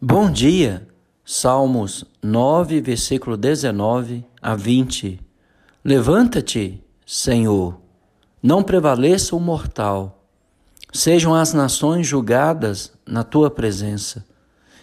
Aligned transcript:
Bom 0.00 0.30
dia, 0.30 0.86
Salmos 1.24 2.04
9, 2.22 2.80
versículo 2.80 3.36
19 3.36 4.24
a 4.40 4.54
20. 4.54 5.18
Levanta-te, 5.84 6.80
Senhor, 7.04 7.80
não 8.40 8.62
prevaleça 8.62 9.34
o 9.34 9.40
mortal. 9.40 10.24
Sejam 10.92 11.34
as 11.34 11.52
nações 11.52 12.06
julgadas 12.06 12.92
na 13.04 13.24
tua 13.24 13.50
presença. 13.50 14.24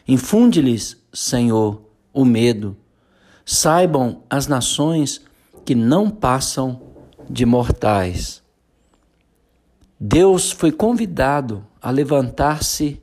Infunde-lhes, 0.06 1.02
Senhor, 1.14 1.82
o 2.14 2.26
medo. 2.26 2.76
Saibam 3.46 4.22
as 4.30 4.48
nações 4.48 5.22
que 5.64 5.74
não 5.74 6.10
passam 6.10 6.82
de 7.30 7.46
mortais. 7.46 8.44
Deus 9.98 10.52
foi 10.52 10.74
convidado 10.74 11.66
a 11.82 11.90
levantar-se 11.90 13.02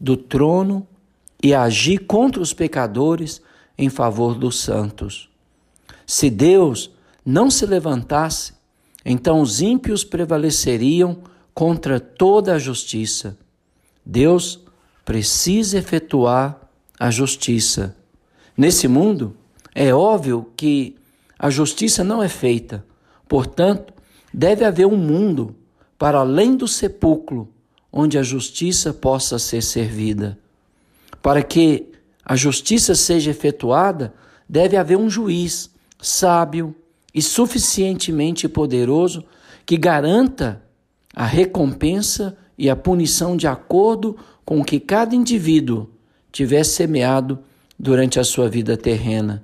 do 0.00 0.16
trono 0.16 0.86
e 1.42 1.54
agir 1.54 1.98
contra 1.98 2.40
os 2.40 2.52
pecadores 2.52 3.40
em 3.76 3.88
favor 3.88 4.34
dos 4.34 4.60
santos. 4.60 5.28
Se 6.06 6.28
Deus 6.28 6.90
não 7.24 7.50
se 7.50 7.64
levantasse, 7.64 8.52
então 9.04 9.40
os 9.40 9.60
ímpios 9.60 10.04
prevaleceriam 10.04 11.18
contra 11.54 11.98
toda 11.98 12.54
a 12.54 12.58
justiça. 12.58 13.38
Deus 14.04 14.60
precisa 15.04 15.78
efetuar 15.78 16.60
a 16.98 17.10
justiça. 17.10 17.96
Nesse 18.56 18.86
mundo, 18.86 19.36
é 19.74 19.94
óbvio 19.94 20.50
que 20.56 20.96
a 21.38 21.48
justiça 21.48 22.04
não 22.04 22.22
é 22.22 22.28
feita, 22.28 22.84
portanto, 23.26 23.94
deve 24.32 24.64
haver 24.64 24.86
um 24.86 24.96
mundo 24.96 25.56
para 25.98 26.18
além 26.18 26.56
do 26.56 26.68
sepulcro 26.68 27.48
onde 27.92 28.18
a 28.18 28.22
justiça 28.22 28.92
possa 28.92 29.38
ser 29.38 29.62
servida. 29.62 30.38
Para 31.22 31.42
que 31.42 31.90
a 32.24 32.36
justiça 32.36 32.94
seja 32.94 33.30
efetuada, 33.30 34.14
deve 34.48 34.76
haver 34.76 34.96
um 34.96 35.10
juiz 35.10 35.70
sábio 36.00 36.74
e 37.14 37.20
suficientemente 37.20 38.48
poderoso 38.48 39.24
que 39.66 39.76
garanta 39.76 40.62
a 41.14 41.26
recompensa 41.26 42.36
e 42.56 42.70
a 42.70 42.76
punição 42.76 43.36
de 43.36 43.46
acordo 43.46 44.16
com 44.44 44.60
o 44.60 44.64
que 44.64 44.80
cada 44.80 45.14
indivíduo 45.14 45.90
tiver 46.32 46.64
semeado 46.64 47.38
durante 47.78 48.20
a 48.20 48.24
sua 48.24 48.48
vida 48.48 48.76
terrena. 48.76 49.42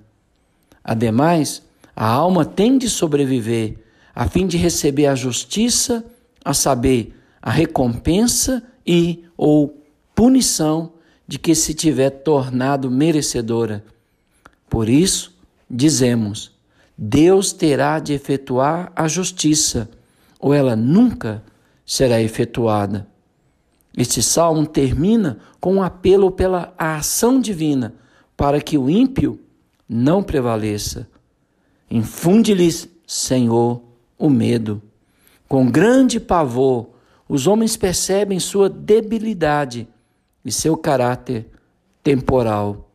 Ademais, 0.83 1.63
a 1.95 2.07
alma 2.07 2.45
tem 2.45 2.79
de 2.79 2.89
sobreviver 2.89 3.79
a 4.15 4.29
fim 4.29 4.47
de 4.47 4.57
receber 4.57 5.07
a 5.07 5.15
justiça, 5.15 6.05
a 6.45 6.55
saber, 6.55 7.15
a 7.43 7.51
recompensa 7.51 8.63
e 8.87 9.25
ou 9.37 9.83
punição 10.15 10.93
de 11.27 11.39
que 11.39 11.55
se 11.55 11.75
tiver 11.75 12.11
tornado 12.11 12.91
merecedora. 12.91 13.85
Por 14.69 14.89
isso, 14.89 15.35
dizemos: 15.69 16.53
Deus 16.97 17.53
terá 17.53 17.99
de 17.99 18.13
efetuar 18.13 18.93
a 18.95 19.09
justiça, 19.09 19.91
ou 20.39 20.55
ela 20.55 20.77
nunca 20.77 21.43
será 21.85 22.21
efetuada. 22.21 23.07
Este 23.97 24.23
salmo 24.23 24.67
termina 24.67 25.39
com 25.61 25.77
um 25.77 25.83
apelo 25.83 26.31
pela 26.31 26.75
ação 26.77 27.41
divina 27.41 27.95
para 28.37 28.61
que 28.61 28.77
o 28.77 28.91
ímpio 28.91 29.41
não 29.89 30.23
prevaleça. 30.23 31.09
Infunde-lhes, 31.91 32.89
Senhor, 33.07 33.83
o 34.19 34.29
medo. 34.29 34.83
Com 35.49 35.71
grande 35.71 36.21
pavor, 36.21 36.91
os 37.29 37.47
homens 37.47 37.77
percebem 37.77 38.39
sua 38.39 38.69
debilidade 38.69 39.89
e 40.47 40.53
seu 40.53 40.77
caráter 40.77 41.51
temporal. 42.05 42.89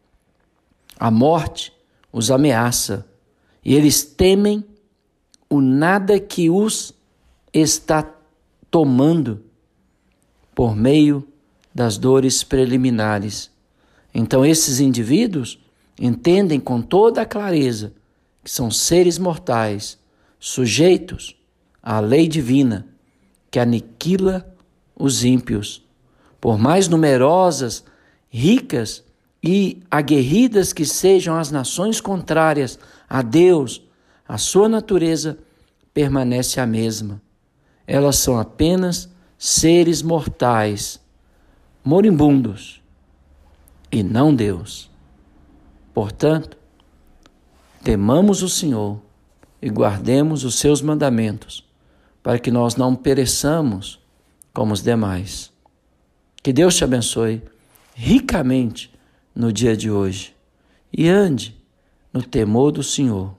A 0.97 1.11
morte 1.11 1.73
os 2.13 2.31
ameaça 2.31 3.05
e 3.63 3.75
eles 3.75 4.03
temem 4.03 4.63
o 5.49 5.59
nada 5.59 6.17
que 6.17 6.49
os 6.49 6.93
está 7.53 8.09
tomando 8.71 9.43
por 10.55 10.77
meio 10.77 11.27
das 11.76 11.98
dores 11.98 12.42
preliminares. 12.42 13.52
Então, 14.14 14.45
esses 14.45 14.80
indivíduos 14.80 15.59
entendem 15.99 16.59
com 16.59 16.81
toda 16.81 17.21
a 17.21 17.26
clareza 17.26 17.93
que 18.42 18.49
são 18.49 18.71
seres 18.71 19.17
mortais, 19.17 19.99
sujeitos 20.39 21.36
à 21.83 21.99
lei 21.99 22.30
divina 22.30 22.87
que 23.49 23.59
aniquila 23.59 24.55
os 24.95 25.26
ímpios 25.26 25.83
por 26.41 26.57
mais 26.57 26.87
numerosas, 26.87 27.85
ricas 28.27 29.03
e 29.43 29.83
aguerridas 29.91 30.73
que 30.73 30.85
sejam 30.85 31.37
as 31.37 31.52
nações 31.52 32.02
contrárias 32.02 32.79
a 33.07 33.21
Deus, 33.21 33.83
a 34.27 34.39
sua 34.39 34.67
natureza 34.67 35.37
permanece 35.93 36.59
a 36.59 36.65
mesma. 36.65 37.21
Elas 37.85 38.15
são 38.17 38.39
apenas 38.39 39.07
seres 39.37 40.02
mortais, 40.02 40.99
moribundos, 41.83 42.81
e 43.91 44.02
não 44.02 44.33
Deus. 44.33 44.89
Portanto, 45.93 46.58
temamos 47.83 48.41
o 48.41 48.49
Senhor 48.49 48.99
e 49.61 49.69
guardemos 49.69 50.43
os 50.43 50.55
seus 50.55 50.81
mandamentos, 50.81 51.69
para 52.23 52.39
que 52.39 52.49
nós 52.49 52.75
não 52.75 52.95
pereçamos 52.95 53.99
como 54.53 54.73
os 54.73 54.81
demais. 54.81 55.51
Que 56.43 56.52
Deus 56.52 56.75
te 56.75 56.83
abençoe 56.83 57.41
ricamente 57.93 58.91
no 59.35 59.52
dia 59.53 59.77
de 59.77 59.91
hoje. 59.91 60.35
E 60.91 61.07
ande 61.07 61.55
no 62.11 62.23
temor 62.23 62.71
do 62.71 62.83
Senhor 62.83 63.35